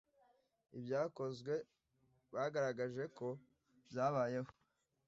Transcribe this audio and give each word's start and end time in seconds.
Ibyakozwe 0.77 1.53
bagaragaje 2.33 3.03
ko 3.17 3.27
byabayeho 3.87 4.51